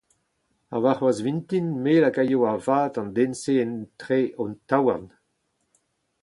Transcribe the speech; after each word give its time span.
Ha 0.71 0.77
warc'hoazh 0.83 1.23
vintin 1.27 1.67
me 1.83 1.93
a 1.97 2.01
lakay 2.01 2.31
a-vat 2.53 2.93
an 2.99 3.07
den-se 3.15 3.53
etre 3.65 4.19
ho 4.37 4.43
taouarn. 4.69 5.05